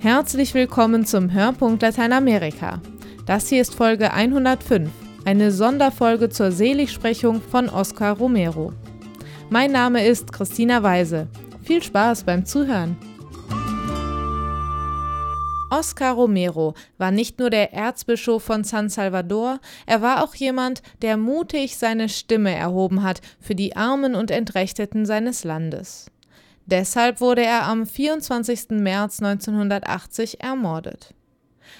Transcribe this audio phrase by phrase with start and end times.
[0.00, 2.80] Herzlich willkommen zum Hörpunkt Lateinamerika.
[3.26, 4.88] Das hier ist Folge 105,
[5.24, 8.72] eine Sonderfolge zur Seligsprechung von Oscar Romero.
[9.50, 11.26] Mein Name ist Christina Weise.
[11.64, 12.96] Viel Spaß beim Zuhören.
[15.68, 21.16] Oscar Romero war nicht nur der Erzbischof von San Salvador, er war auch jemand, der
[21.16, 26.06] mutig seine Stimme erhoben hat für die Armen und Entrechteten seines Landes.
[26.70, 28.68] Deshalb wurde er am 24.
[28.72, 31.14] März 1980 ermordet.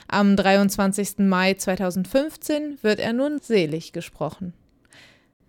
[0.09, 1.19] Am 23.
[1.19, 4.55] Mai 2015 wird er nun selig gesprochen.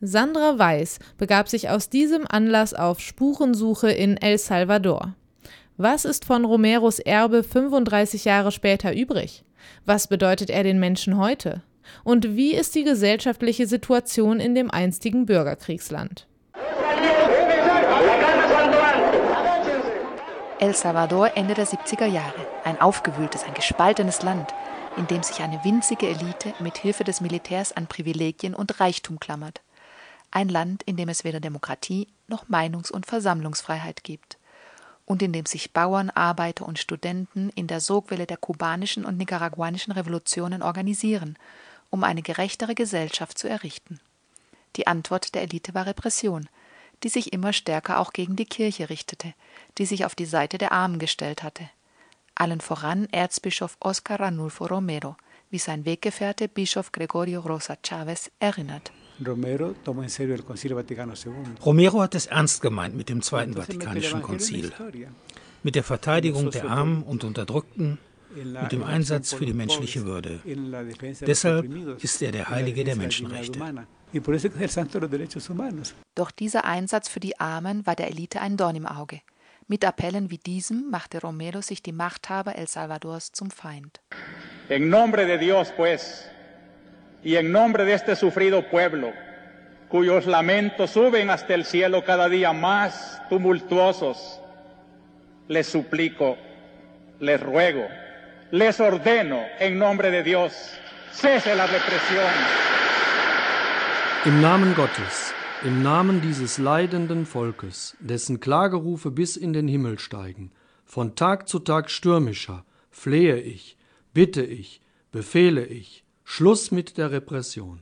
[0.02, 5.16] Sandra Weiß begab sich aus diesem Anlass auf Spurensuche in El Salvador.
[5.78, 9.46] Was ist von Romeros Erbe 35 Jahre später übrig?
[9.86, 11.64] Was bedeutet er den Menschen heute?
[12.04, 16.28] Und wie ist die gesellschaftliche Situation in dem einstigen Bürgerkriegsland?
[20.62, 22.46] El Salvador Ende der 70er Jahre.
[22.66, 24.54] Ein aufgewühltes, ein gespaltenes Land,
[24.98, 29.62] in dem sich eine winzige Elite mit Hilfe des Militärs an Privilegien und Reichtum klammert.
[30.32, 34.38] Ein Land, in dem es weder Demokratie noch Meinungs- und Versammlungsfreiheit gibt.
[35.06, 39.94] Und in dem sich Bauern, Arbeiter und Studenten in der Sogwelle der kubanischen und nicaraguanischen
[39.94, 41.38] Revolutionen organisieren,
[41.90, 44.02] um eine gerechtere Gesellschaft zu errichten.
[44.76, 46.50] Die Antwort der Elite war Repression,
[47.04, 49.34] die sich immer stärker auch gegen die Kirche richtete,
[49.78, 51.70] die sich auf die Seite der Armen gestellt hatte.
[52.36, 55.16] Allen voran Erzbischof Oscar Ranulfo Romero,
[55.50, 58.92] wie sein Weggefährte Bischof Gregorio Rosa Chavez erinnert.
[61.66, 64.72] Romero hat es ernst gemeint mit dem Zweiten Vatikanischen Konzil,
[65.64, 67.98] mit der Verteidigung der Armen und Unterdrückten,
[68.34, 70.40] mit dem Einsatz für die menschliche Würde.
[71.22, 73.60] Deshalb ist er der Heilige der Menschenrechte.
[76.16, 79.22] Doch dieser Einsatz für die Armen war der Elite ein Dorn im Auge.
[79.68, 84.02] Mit Appellen wie diesem machte Romero sich die Machthaber El Salvadors zum Feind.
[84.68, 86.26] En nombre de Dios, pues,
[87.24, 89.14] y en nombre de este sufrido pueblo,
[89.90, 94.40] cuyos lamentos suben hasta el cielo cada día más tumultuosos,
[95.48, 96.38] les suplico,
[97.20, 97.88] les ruego,
[98.52, 100.54] les ordeno en nombre de Dios,
[101.12, 102.69] cese la represión.
[104.26, 110.52] Im Namen Gottes, im Namen dieses leidenden Volkes, dessen Klagerufe bis in den Himmel steigen,
[110.84, 113.78] von Tag zu Tag stürmischer, flehe ich,
[114.14, 114.82] bitte ich,
[115.14, 117.80] befehle ich, Schluss mit der Repression.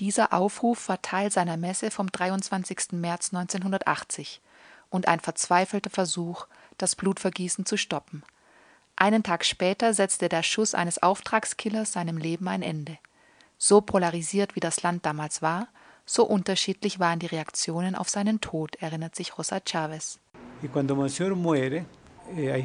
[0.00, 2.90] Dieser Aufruf war Teil seiner Messe vom 23.
[2.90, 4.40] März 1980
[4.90, 6.48] und ein verzweifelter Versuch,
[6.78, 8.24] das Blutvergießen zu stoppen.
[8.96, 12.98] Einen Tag später setzte der Schuss eines Auftragskillers seinem Leben ein Ende.
[13.58, 15.68] So polarisiert wie das Land damals war,
[16.04, 20.18] so unterschiedlich waren die Reaktionen auf seinen Tod, erinnert sich Rosa Chavez.
[22.36, 22.64] Eh,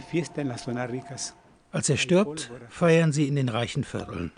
[1.72, 4.31] Als er stirbt, feiern sie in den reichen Vierteln.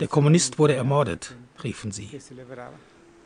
[0.00, 2.10] Der Kommunist wurde ermordet, riefen sie.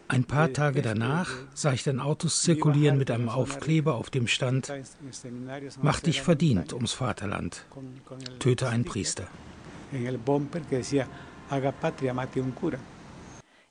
[0.09, 4.73] Ein paar Tage danach sah ich dann Autos zirkulieren mit einem Aufkleber, auf dem stand:
[5.81, 7.65] Mach dich verdient ums Vaterland,
[8.41, 9.29] töte einen Priester.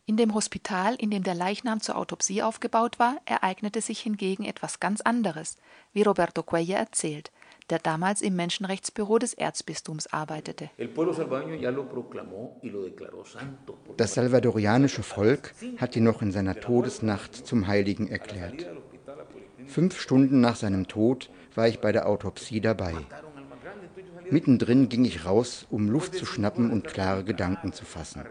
[0.06, 4.80] In dem Hospital, in dem der Leichnam zur Autopsie aufgebaut war, ereignete sich hingegen etwas
[4.80, 5.56] ganz anderes,
[5.94, 7.32] wie Roberto Cuellar erzählt,
[7.70, 10.70] der damals im Menschenrechtsbüro des Erzbistums arbeitete.
[13.98, 18.68] Das salvadorianische Volk hat ihn noch in seiner Todesnacht zum Heiligen erklärt.
[19.68, 22.96] Fünf Stunden nach seinem Tod war ich bei der Autopsie dabei.
[24.32, 28.22] Mittendrin ging ich raus, um Luft zu schnappen und klare Gedanken zu fassen.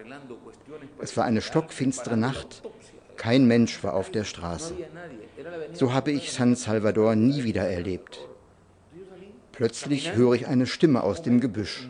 [1.01, 2.63] Es war eine stockfinstere Nacht.
[3.17, 4.75] Kein Mensch war auf der Straße.
[5.73, 8.21] So habe ich San Salvador nie wieder erlebt.
[9.53, 11.89] Plötzlich höre ich eine Stimme aus dem Gebüsch.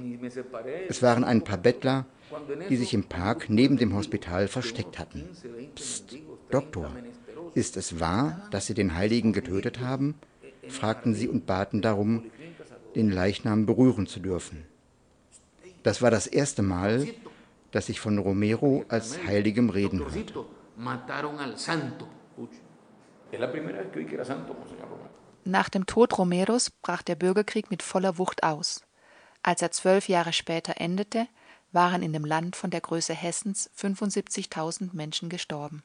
[0.89, 2.07] Es waren ein paar Bettler,
[2.71, 5.25] die sich im Park neben dem Hospital versteckt hatten.
[5.75, 6.17] Psst,
[6.51, 6.91] Doktor,
[7.55, 10.15] ist es wahr, dass Sie den Heiligen getötet haben?
[10.71, 12.25] fragten sie und baten darum,
[12.95, 14.67] den Leichnam berühren zu dürfen.
[15.83, 17.07] Das war das erste Mal,
[17.71, 20.45] dass ich von Romero als Heiligem reden hörte.
[25.45, 28.83] Nach dem Tod Romeros brach der Bürgerkrieg mit voller Wucht aus.
[29.43, 31.27] Als er zwölf Jahre später endete,
[31.73, 35.83] waren in dem Land von der Größe Hessens 75.000 Menschen gestorben.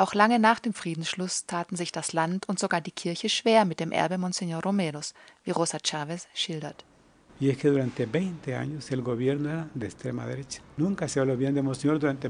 [0.00, 3.80] Auch lange nach dem Friedensschluss taten sich das Land und sogar die Kirche schwer mit
[3.80, 5.12] dem Erbe Monsignor Romeros,
[5.44, 6.86] wie Rosa Chavez schildert.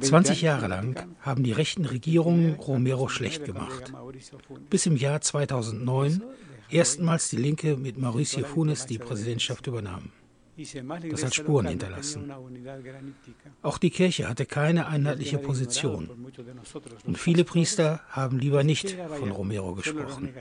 [0.00, 3.93] 20 Jahre lang haben die rechten Regierungen Romero schlecht gemacht.
[4.69, 6.25] Bis im Jahr 2009,
[6.70, 10.11] erstmals die Linke mit Mauricio Funes die Präsidentschaft übernahm.
[11.11, 12.33] Das hat Spuren hinterlassen.
[13.62, 16.09] Auch die Kirche hatte keine einheitliche Position.
[17.05, 20.35] Und viele Priester haben lieber nicht von Romero gesprochen.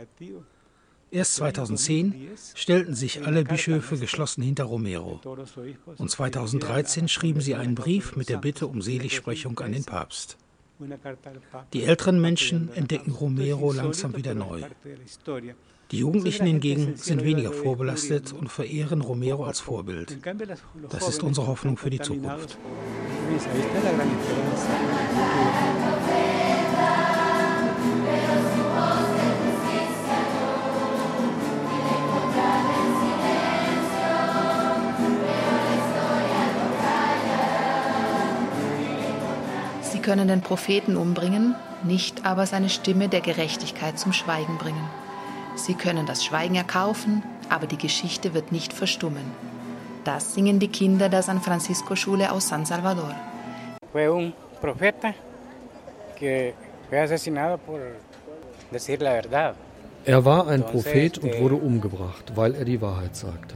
[1.11, 5.19] Erst 2010 stellten sich alle Bischöfe geschlossen hinter Romero.
[5.97, 10.37] Und 2013 schrieben sie einen Brief mit der Bitte um Seligsprechung an den Papst.
[11.73, 14.61] Die älteren Menschen entdecken Romero langsam wieder neu.
[15.91, 20.17] Die Jugendlichen hingegen sind weniger vorbelastet und verehren Romero als Vorbild.
[20.89, 22.59] Das ist unsere Hoffnung für die Zukunft.
[39.81, 44.98] Sie können den Propheten umbringen, nicht aber seine Stimme der Gerechtigkeit zum Schweigen bringen.
[45.65, 49.25] Sie können das Schweigen erkaufen, aber die Geschichte wird nicht verstummen.
[50.03, 53.13] Das singen die Kinder der San Francisco Schule aus San Salvador.
[53.91, 55.13] Fue un profeta
[56.17, 56.53] que
[56.87, 57.79] fue asesinado por
[58.71, 59.55] decir la verdad.
[60.05, 63.55] Er war ein Prophet und wurde umgebracht, weil er die Wahrheit sagte.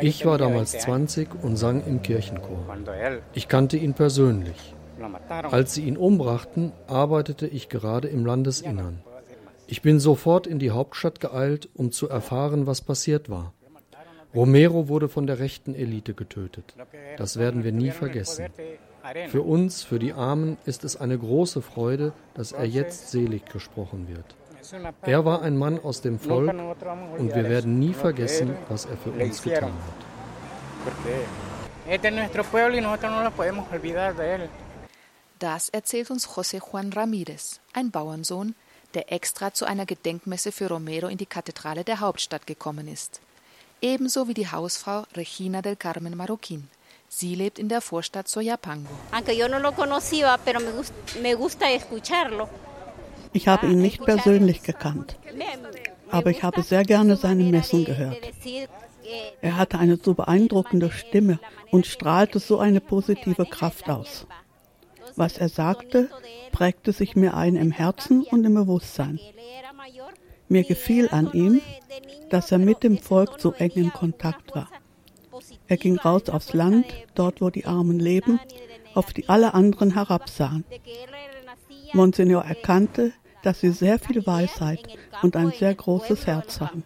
[0.00, 2.64] Ich war damals 20 und sang im Kirchenchor.
[3.34, 4.74] Ich kannte ihn persönlich.
[5.50, 9.02] Als sie ihn umbrachten, arbeitete ich gerade im Landesinnern.
[9.70, 13.52] Ich bin sofort in die Hauptstadt geeilt, um zu erfahren, was passiert war.
[14.34, 16.74] Romero wurde von der rechten Elite getötet.
[17.18, 18.46] Das werden wir nie vergessen.
[19.28, 24.08] Für uns, für die Armen, ist es eine große Freude, dass er jetzt selig gesprochen
[24.08, 24.36] wird.
[25.02, 26.54] Er war ein Mann aus dem Volk
[27.18, 30.92] und wir werden nie vergessen, was er für uns getan hat.
[35.38, 38.54] Das erzählt uns José Juan Ramírez, ein Bauernsohn,
[38.94, 43.20] der extra zu einer Gedenkmesse für Romero in die Kathedrale der Hauptstadt gekommen ist.
[43.80, 46.62] Ebenso wie die Hausfrau Regina del Carmen Marroquín.
[47.08, 48.90] Sie lebt in der Vorstadt Soyapango.
[53.32, 55.16] Ich habe ihn nicht persönlich gekannt,
[56.10, 58.18] aber ich habe sehr gerne seine Messen gehört.
[59.40, 61.38] Er hatte eine so beeindruckende Stimme
[61.70, 64.26] und strahlte so eine positive Kraft aus.
[65.18, 66.08] Was er sagte,
[66.52, 69.18] prägte sich mir ein im Herzen und im Bewusstsein.
[70.48, 71.60] Mir gefiel an ihm,
[72.30, 74.68] dass er mit dem Volk so eng in Kontakt war.
[75.66, 76.86] Er ging raus aufs Land,
[77.16, 78.38] dort wo die Armen leben,
[78.94, 80.64] auf die alle anderen herabsahen.
[81.92, 83.12] Monsignor erkannte,
[83.42, 84.86] dass sie sehr viel Weisheit
[85.22, 86.84] und ein sehr großes Herz haben.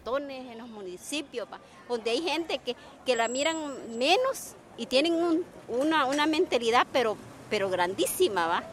[4.77, 7.15] y tienen una, una mentalidad pero,
[7.53, 8.63] pero grandísima, ¿va?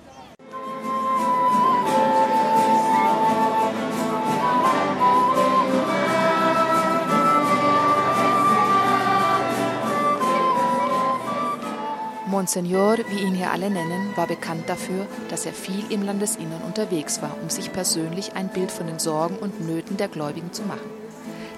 [12.27, 17.21] Monsignor, wie ihn hier alle nennen, war bekannt dafür, dass er viel im Landesinnern unterwegs
[17.21, 20.89] war, um sich persönlich ein Bild von den Sorgen und Nöten der Gläubigen zu machen.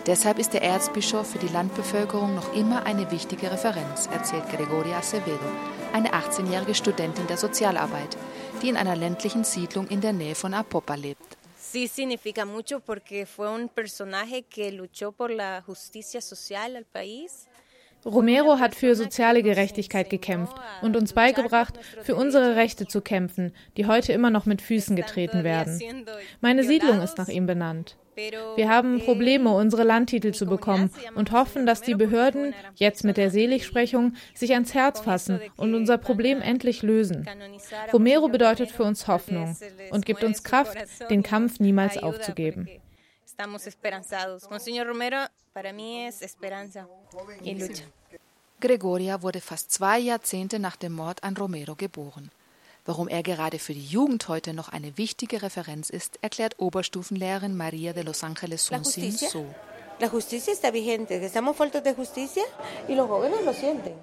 [0.07, 5.47] Deshalb ist der Erzbischof für die Landbevölkerung noch immer eine wichtige Referenz, erzählt Gregoria Acevedo,
[5.93, 8.17] eine 18-jährige Studentin der Sozialarbeit,
[8.63, 11.37] die in einer ländlichen Siedlung in der Nähe von Apopa lebt.
[11.57, 12.45] Sí significa.
[18.05, 23.87] Romero hat für soziale Gerechtigkeit gekämpft und uns beigebracht, für unsere Rechte zu kämpfen, die
[23.87, 25.81] heute immer noch mit Füßen getreten werden.
[26.41, 27.97] Meine Siedlung ist nach ihm benannt.
[28.57, 33.31] Wir haben Probleme, unsere Landtitel zu bekommen und hoffen, dass die Behörden jetzt mit der
[33.31, 37.27] Seligsprechung sich ans Herz fassen und unser Problem endlich lösen.
[37.93, 39.57] Romero bedeutet für uns Hoffnung
[39.91, 40.77] und gibt uns Kraft,
[41.09, 42.69] den Kampf niemals aufzugeben.
[43.43, 44.49] Estamos esperanzados.
[44.49, 45.19] Monseñor Romero,
[45.53, 46.87] para mí es esperanza
[47.43, 47.83] y lucha.
[48.61, 52.31] Gregoria wurde fast zwei Jahrzehnte nach dem Mord an Romero geboren.
[52.85, 57.93] Warum er gerade für die Jugend heute noch eine wichtige Referenz ist, erklärt Oberstufenlehrerin Maria
[57.93, 59.45] de Los Angeles Sunsin so.
[59.99, 62.45] La justicia está vigente, estamos faltos de justicia
[62.87, 63.95] y los jóvenes lo sienten.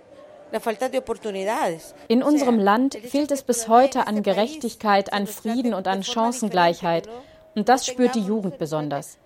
[2.08, 7.08] In unserem Land fehlt es bis heute an Gerechtigkeit, an Frieden und an Chancengleichheit.
[7.56, 9.18] Und das spürt die Jugend besonders.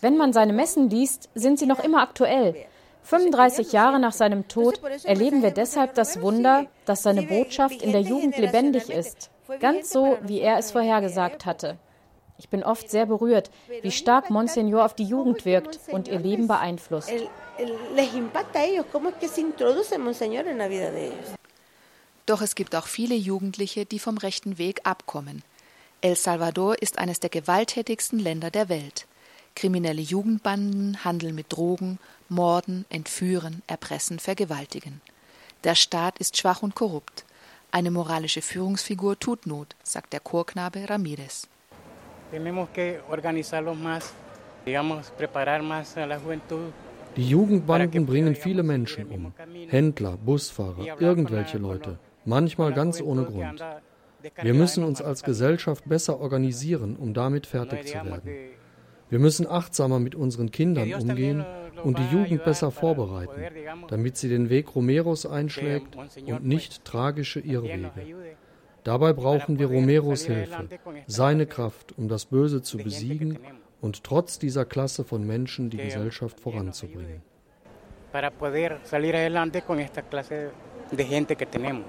[0.00, 2.66] Wenn man seine Messen liest, sind sie noch immer aktuell.
[3.02, 8.00] 35 Jahre nach seinem Tod erleben wir deshalb das Wunder, dass seine Botschaft in der
[8.00, 11.78] Jugend lebendig ist, ganz so, wie er es vorhergesagt hatte.
[12.38, 13.50] Ich bin oft sehr berührt,
[13.82, 17.12] wie stark Monsignor auf die Jugend wirkt und ihr Leben beeinflusst.
[22.26, 25.42] Doch es gibt auch viele Jugendliche, die vom rechten Weg abkommen.
[26.06, 29.08] El Salvador ist eines der gewalttätigsten Länder der Welt.
[29.56, 31.98] Kriminelle Jugendbanden handeln mit Drogen,
[32.28, 35.00] morden, entführen, erpressen, vergewaltigen.
[35.64, 37.24] Der Staat ist schwach und korrupt.
[37.72, 41.48] Eine moralische Führungsfigur tut Not, sagt der Chorknabe Ramirez.
[47.16, 49.32] Die Jugendbanden bringen viele Menschen um.
[49.70, 51.98] Händler, Busfahrer, irgendwelche Leute.
[52.24, 53.60] Manchmal ganz ohne Grund.
[54.42, 58.30] Wir müssen uns als Gesellschaft besser organisieren, um damit fertig zu werden.
[59.08, 61.44] Wir müssen achtsamer mit unseren Kindern umgehen
[61.84, 63.40] und die Jugend besser vorbereiten,
[63.88, 67.90] damit sie den Weg Romeros einschlägt und nicht tragische Irrwege.
[68.82, 70.68] Dabei brauchen wir Romeros Hilfe,
[71.06, 73.38] seine Kraft, um das Böse zu besiegen
[73.80, 77.22] und trotz dieser Klasse von Menschen die Gesellschaft voranzubringen.
[78.12, 80.50] Para poder salir adelante con esta clase
[80.90, 81.84] de gente que tenemos.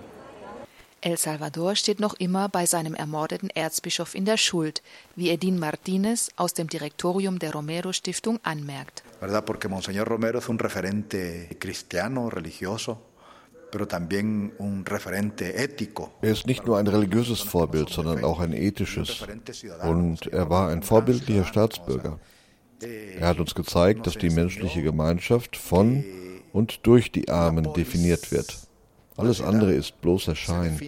[1.08, 4.82] El Salvador steht noch immer bei seinem ermordeten Erzbischof in der Schuld,
[5.16, 9.04] wie Edin Martínez aus dem Direktorium der Romero Stiftung anmerkt.
[9.22, 9.46] ¿Verdad?
[9.46, 12.98] Porque Monseñor Romero es un referente cristiano, religioso.
[16.22, 19.26] Er ist nicht nur ein religiöses Vorbild, sondern auch ein ethisches.
[19.84, 22.20] Und er war ein vorbildlicher Staatsbürger.
[22.82, 26.04] Er hat uns gezeigt, dass die menschliche Gemeinschaft von
[26.52, 28.67] und durch die Armen definiert wird.
[29.18, 30.80] Alles andere ist bloßer Schein.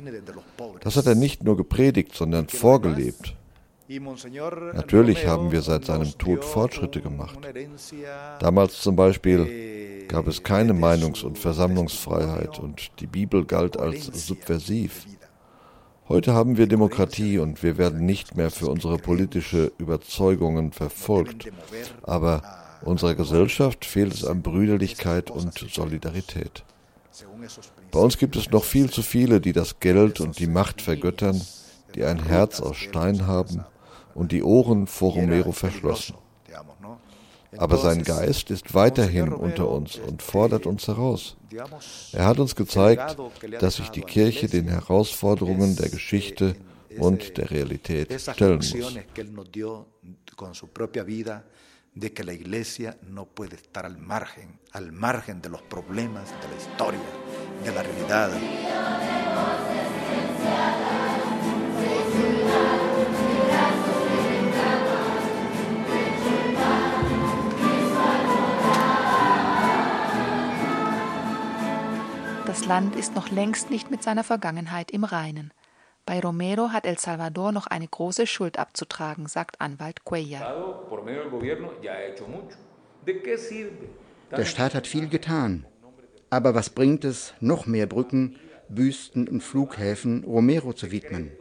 [0.81, 3.35] Das hat er nicht nur gepredigt, sondern vorgelebt.
[4.73, 7.39] Natürlich haben wir seit seinem Tod Fortschritte gemacht.
[8.39, 15.07] Damals zum Beispiel gab es keine Meinungs- und Versammlungsfreiheit und die Bibel galt als subversiv.
[16.07, 21.51] Heute haben wir Demokratie und wir werden nicht mehr für unsere politische Überzeugungen verfolgt.
[22.03, 22.43] Aber
[22.81, 26.63] unserer Gesellschaft fehlt es an Brüderlichkeit und Solidarität.
[27.91, 31.41] Bei uns gibt es noch viel zu viele, die das Geld und die Macht vergöttern,
[31.95, 33.65] die ein Herz aus Stein haben
[34.13, 36.15] und die Ohren vor Romero verschlossen.
[37.57, 41.35] Aber sein Geist ist weiterhin unter uns und fordert uns heraus.
[42.11, 43.17] Er hat uns gezeigt,
[43.59, 46.55] dass sich die Kirche den Herausforderungen der Geschichte
[46.99, 48.75] und der Realität stellen muss.
[51.99, 56.47] de que la iglesia no puede estar al margen, al margen de los problemas de
[56.47, 58.31] la historia, de la realidad.
[72.45, 75.53] Das Land ist noch längst nicht mit seiner Vergangenheit im Reinen.
[76.05, 80.75] Bei Romero hat El Salvador noch eine große Schuld abzutragen, sagt Anwalt Cuellar.
[84.31, 85.65] Der Staat hat viel getan.
[86.29, 88.35] Aber was bringt es, noch mehr Brücken,
[88.69, 91.31] Büsten und Flughäfen Romero zu widmen?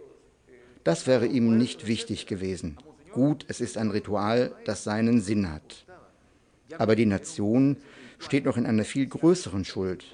[0.84, 2.78] Das wäre ihm nicht wichtig gewesen.
[3.12, 5.84] Gut, es ist ein Ritual, das seinen Sinn hat.
[6.78, 7.76] Aber die Nation
[8.18, 10.04] steht noch in einer viel größeren Schuld.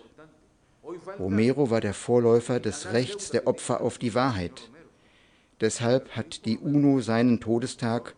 [1.19, 4.71] Romero war der Vorläufer des Rechts der Opfer auf die Wahrheit.
[5.61, 8.15] Deshalb hat die UNO seinen Todestag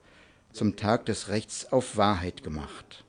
[0.52, 3.05] zum Tag des Rechts auf Wahrheit gemacht.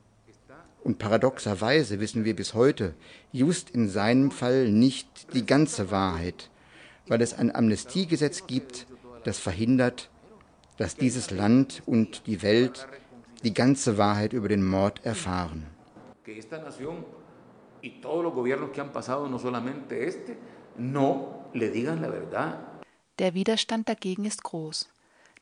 [0.83, 2.93] Und paradoxerweise wissen wir bis heute
[3.31, 6.49] just in seinem Fall nicht die ganze Wahrheit,
[7.07, 8.87] weil es ein Amnestiegesetz gibt,
[9.23, 10.09] das verhindert,
[10.77, 12.87] dass dieses Land und die Welt
[13.43, 15.65] die ganze Wahrheit über den Mord erfahren
[17.81, 20.37] y todos los gobiernos que han pasado, no solamente este,
[20.77, 22.59] no le digan la verdad.
[23.19, 24.89] Der Widerstand dagegen ist groß.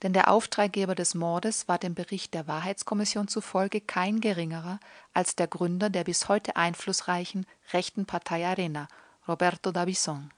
[0.05, 4.79] Denn der Auftraggeber des Mordes war dem Bericht der Wahrheitskommission zufolge kein geringerer
[5.15, 8.88] als der Gründer der bis heute einflussreichen rechten Partei Arena,
[9.27, 10.29] Roberto Davison.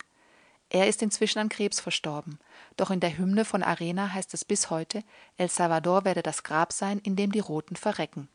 [0.69, 2.39] Er ist inzwischen an Krebs verstorben,
[2.77, 5.03] doch in der Hymne von Arena heißt es bis heute,
[5.36, 8.29] El Salvador werde das Grab sein, in dem die Roten verrecken.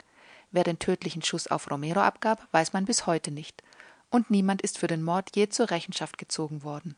[0.50, 3.62] Wer den tödlichen Schuss auf Romero abgab, weiß man bis heute nicht.
[4.10, 6.94] Und niemand ist für den Mord je zur Rechenschaft gezogen worden.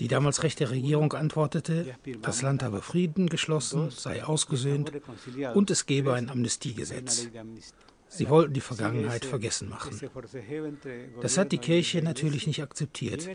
[0.00, 4.92] Die damals rechte Regierung antwortete, das Land habe Frieden geschlossen, sei ausgesöhnt
[5.54, 7.30] und es gebe ein Amnestiegesetz.
[8.16, 10.00] Sie wollten die Vergangenheit vergessen machen.
[11.20, 13.28] Das hat die Kirche natürlich nicht akzeptiert.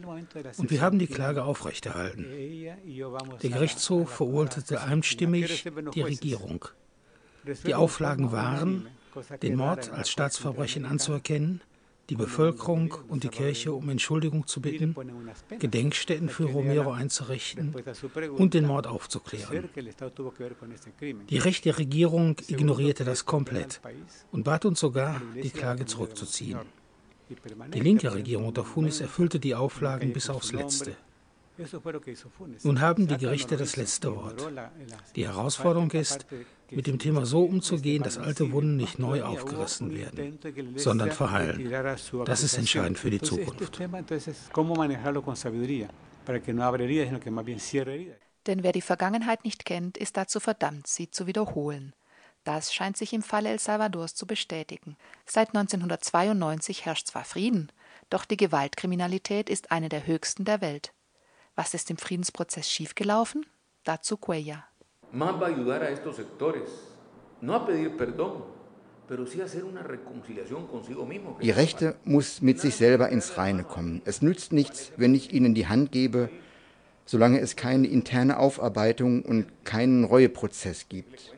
[0.57, 2.25] Und wir haben die Klage aufrechterhalten.
[3.43, 6.65] Der Gerichtshof verurteilte einstimmig die Regierung.
[7.65, 8.87] Die Auflagen waren,
[9.41, 11.61] den Mord als Staatsverbrechen anzuerkennen,
[12.09, 14.95] die Bevölkerung und die Kirche um Entschuldigung zu bitten,
[15.59, 17.75] Gedenkstätten für Romero einzurichten
[18.37, 19.69] und den Mord aufzuklären.
[21.29, 23.79] Die rechte Regierung ignorierte das komplett
[24.31, 26.59] und bat uns sogar, die Klage zurückzuziehen.
[27.73, 30.95] Die linke Regierung unter Funes erfüllte die Auflagen bis aufs Letzte.
[32.63, 34.49] Nun haben die Gerichte das letzte Wort.
[35.15, 36.25] Die Herausforderung ist,
[36.71, 40.39] mit dem Thema so umzugehen, dass alte Wunden nicht neu aufgerissen werden,
[40.75, 41.69] sondern verheilen.
[42.25, 43.79] Das ist entscheidend für die Zukunft.
[48.47, 51.93] Denn wer die Vergangenheit nicht kennt, ist dazu verdammt, sie zu wiederholen.
[52.45, 54.95] Das scheint sich im Fall El Salvadors zu bestätigen.
[55.25, 57.71] Seit 1992 herrscht zwar Frieden,
[58.09, 60.93] doch die Gewaltkriminalität ist eine der höchsten der Welt.
[61.59, 63.45] Was ist im Friedensprozess schiefgelaufen?
[63.83, 64.69] Dazu Cuella.
[65.11, 66.69] Más va a ayudar a estos sectores,
[67.41, 68.45] no a pedir perdón,
[69.09, 71.37] pero sí a hacer una reconciliación consigo mismo.
[71.41, 74.01] Die Rechte muss mit sich selber ins Reine kommen.
[74.05, 76.29] Es nützt nichts, wenn ich ihnen die Hand gebe,
[77.05, 81.35] solange es keine interne Aufarbeitung und keinen Reueprozess gibt.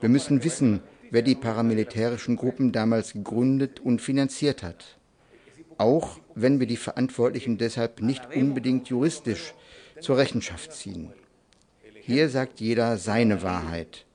[0.00, 0.80] Wir müssen wissen,
[1.12, 4.98] wer die paramilitärischen Gruppen damals gegründet und finanziert hat.
[5.82, 9.52] Auch wenn wir die Verantwortlichen deshalb nicht unbedingt juristisch
[10.00, 11.12] zur Rechenschaft ziehen.
[12.02, 14.06] Hier sagt jeder seine Wahrheit.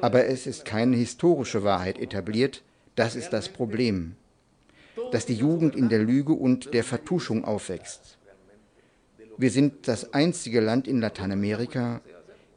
[0.00, 2.64] Aber es ist keine historische Wahrheit etabliert,
[2.96, 4.16] das ist das Problem.
[5.12, 8.18] Dass die Jugend in der Lüge und der Vertuschung aufwächst.
[9.38, 12.00] Wir sind das einzige Land in Lateinamerika,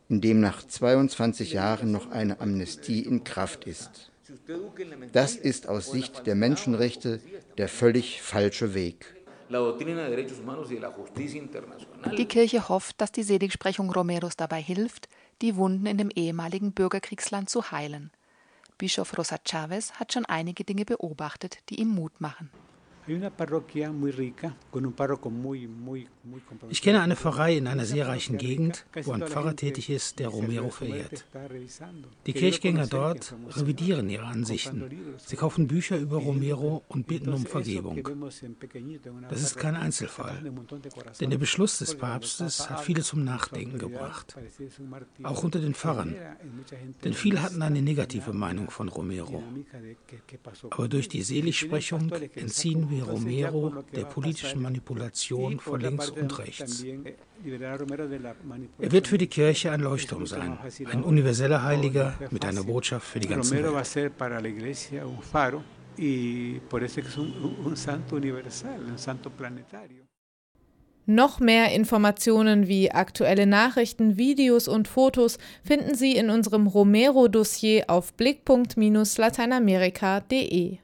[0.10, 4.10] in dem nach 22 Jahren noch eine Amnestie in Kraft ist.
[5.12, 7.20] Das ist aus Sicht der Menschenrechte
[7.58, 9.06] der völlig falsche Weg.
[12.18, 15.10] Die Kirche hofft, dass die Seligsprechung Romeros dabei hilft,
[15.42, 18.12] die Wunden in dem ehemaligen Bürgerkriegsland zu heilen.
[18.78, 22.50] Bischof Rosa Chavez hat schon einige Dinge beobachtet, die ihm Mut machen.
[26.70, 30.30] Ich kenne eine Pfarrei in einer sehr reichen Gegend, wo ein Pfarrer tätig ist, der
[30.30, 31.26] Romero verehrt.
[32.26, 34.90] Die Kirchgänger dort revidieren ihre Ansichten.
[35.18, 38.08] Sie kaufen Bücher über Romero und bitten um Vergebung.
[39.30, 40.54] Das ist kein Einzelfall,
[41.20, 44.36] denn der Beschluss des Papstes hat viele zum Nachdenken gebracht,
[45.24, 46.16] auch unter den Pfarrern.
[47.04, 49.44] Denn viele hatten eine negative Meinung von Romero.
[50.70, 56.86] Aber durch die Seligsprechung entziehen wir Romero der politischen Manipulation von links und rechts.
[58.80, 63.20] Er wird für die Kirche ein Leuchtturm sein, ein universeller Heiliger mit einer Botschaft für
[63.20, 63.66] die ganze Welt.
[71.06, 78.14] Noch mehr Informationen wie aktuelle Nachrichten, Videos und Fotos finden Sie in unserem Romero-Dossier auf
[78.14, 80.78] blickpunkt-lateinamerika.de.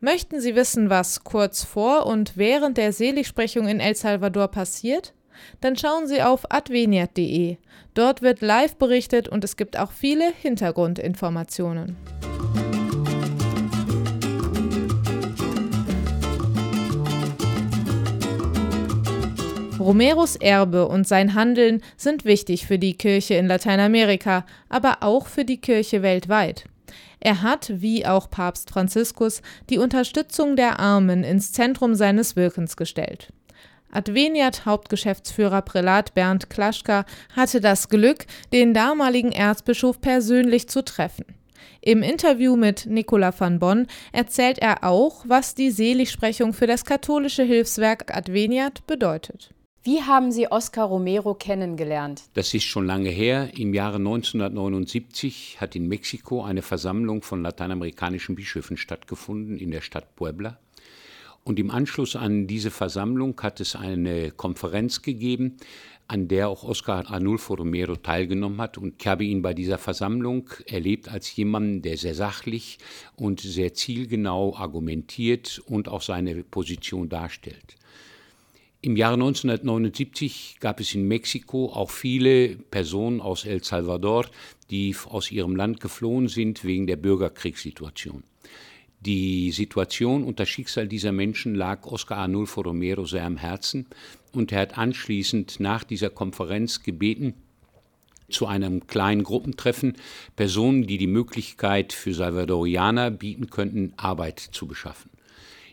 [0.00, 5.12] Möchten Sie wissen, was kurz vor und während der Seligsprechung in El Salvador passiert?
[5.60, 7.56] Dann schauen Sie auf adveniat.de.
[7.94, 11.96] Dort wird live berichtet und es gibt auch viele Hintergrundinformationen.
[19.80, 25.44] Romeros Erbe und sein Handeln sind wichtig für die Kirche in Lateinamerika, aber auch für
[25.44, 26.66] die Kirche weltweit.
[27.20, 33.32] Er hat, wie auch Papst Franziskus, die Unterstützung der Armen ins Zentrum seines Wirkens gestellt.
[33.90, 41.24] Adveniat Hauptgeschäftsführer Prälat Bernd Klaschka hatte das Glück, den damaligen Erzbischof persönlich zu treffen.
[41.80, 47.44] Im Interview mit Nicola van Bonn erzählt er auch, was die Seligsprechung für das katholische
[47.44, 49.50] Hilfswerk Adveniat bedeutet.
[49.88, 52.24] Wie haben Sie Oscar Romero kennengelernt?
[52.34, 53.52] Das ist schon lange her.
[53.56, 60.14] Im Jahre 1979 hat in Mexiko eine Versammlung von lateinamerikanischen Bischöfen stattgefunden in der Stadt
[60.14, 60.58] Puebla.
[61.42, 65.56] Und im Anschluss an diese Versammlung hat es eine Konferenz gegeben,
[66.06, 68.76] an der auch Oscar Arnulfo Romero teilgenommen hat.
[68.76, 72.76] Und ich habe ihn bei dieser Versammlung erlebt als jemanden, der sehr sachlich
[73.16, 77.78] und sehr zielgenau argumentiert und auch seine Position darstellt.
[78.88, 84.24] Im Jahre 1979 gab es in Mexiko auch viele Personen aus El Salvador,
[84.70, 88.22] die aus ihrem Land geflohen sind wegen der Bürgerkriegssituation.
[89.00, 93.84] Die Situation und das Schicksal dieser Menschen lag Oscar Arnulfo Romero sehr am Herzen
[94.32, 97.34] und er hat anschließend nach dieser Konferenz gebeten,
[98.30, 99.98] zu einem kleinen Gruppentreffen
[100.34, 105.10] Personen, die die Möglichkeit für Salvadorianer bieten könnten, Arbeit zu beschaffen.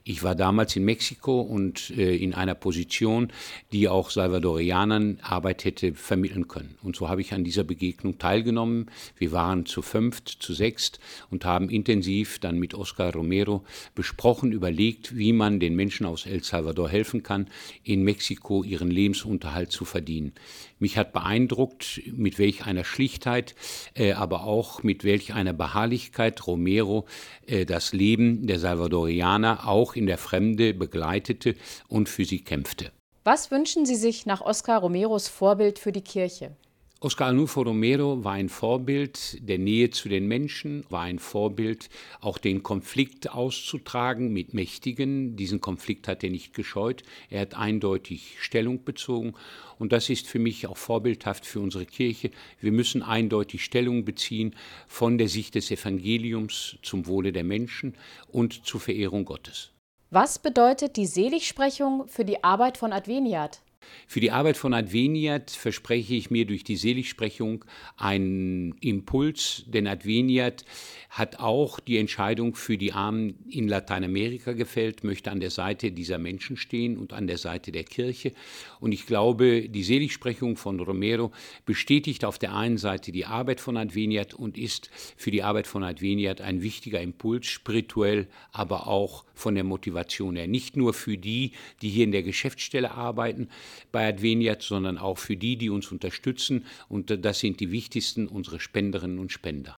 [0.07, 3.33] Ich war damals in Mexiko und äh, in einer Position,
[3.71, 6.77] die auch Salvadorianern Arbeit hätte vermitteln können.
[6.83, 8.91] Und so habe ich an dieser Begegnung teilgenommen.
[9.17, 10.99] Wir waren zu fünft, zu sechst
[11.31, 13.65] und haben intensiv dann mit Oscar Romero
[13.95, 17.47] besprochen, überlegt, wie man den Menschen aus El Salvador helfen kann,
[17.83, 20.33] in Mexiko ihren Lebensunterhalt zu verdienen.
[20.77, 23.55] Mich hat beeindruckt, mit welch einer Schlichtheit,
[23.95, 27.07] äh, aber auch mit welch einer Beharrlichkeit Romero
[27.47, 31.55] äh, das Leben der Salvadorianer auch in der Fremde begleitete
[31.87, 32.91] und für sie kämpfte.
[33.23, 36.55] Was wünschen Sie sich nach Oscar Romeros Vorbild für die Kirche?
[37.01, 42.39] Oscar Arnulfo Romero war ein Vorbild der Nähe zu den Menschen, war ein Vorbild, auch
[42.39, 45.35] den Konflikt auszutragen mit Mächtigen.
[45.35, 47.03] Diesen Konflikt hat er nicht gescheut.
[47.29, 49.33] Er hat eindeutig Stellung bezogen.
[49.77, 52.31] Und das ist für mich auch vorbildhaft für unsere Kirche.
[52.59, 54.55] Wir müssen eindeutig Stellung beziehen
[54.87, 57.93] von der Sicht des Evangeliums zum Wohle der Menschen
[58.31, 59.74] und zur Verehrung Gottes.
[60.15, 63.59] Was bedeutet die Seligsprechung für die Arbeit von Adveniat?
[64.07, 67.65] Für die Arbeit von Adveniat verspreche ich mir durch die Seligsprechung
[67.97, 70.63] einen Impuls, denn Adveniat
[71.09, 76.17] hat auch die Entscheidung für die Armen in Lateinamerika gefällt, möchte an der Seite dieser
[76.17, 78.33] Menschen stehen und an der Seite der Kirche.
[78.79, 81.31] Und ich glaube, die Seligsprechung von Romero
[81.65, 85.83] bestätigt auf der einen Seite die Arbeit von Adveniat und ist für die Arbeit von
[85.83, 90.47] Adveniat ein wichtiger Impuls, spirituell, aber auch von der Motivation her.
[90.47, 93.49] Nicht nur für die, die hier in der Geschäftsstelle arbeiten,
[93.91, 96.65] bei Adveniat, sondern auch für die, die uns unterstützen.
[96.89, 99.75] Und das sind die wichtigsten, unsere Spenderinnen und Spender.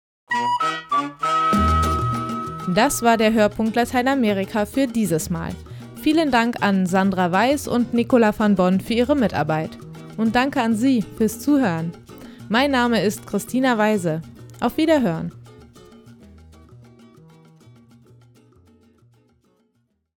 [2.74, 5.54] Das war der Hörpunkt Lateinamerika für dieses Mal.
[6.02, 9.70] Vielen Dank an Sandra Weiß und Nicola van Bonn für ihre Mitarbeit.
[10.16, 11.92] Und danke an Sie fürs Zuhören.
[12.48, 14.22] Mein Name ist Christina Weise.
[14.60, 15.32] Auf Wiederhören.